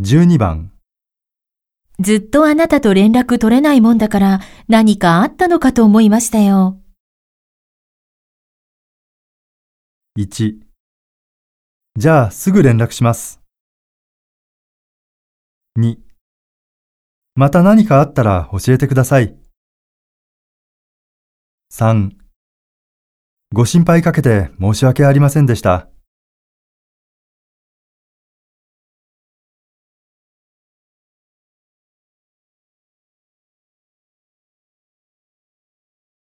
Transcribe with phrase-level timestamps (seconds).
[0.00, 0.70] 12番、
[1.98, 6.78] ずっとあなたと連絡取れないもんだから何かあったのかと思いましたよ。
[10.16, 10.60] 1
[11.96, 13.40] じゃあすぐ連絡します。
[15.80, 15.96] 2
[17.34, 19.36] また何かあったら教えてください。
[21.72, 22.12] 3
[23.52, 25.88] ご心配かけて申し訳ありませんでした。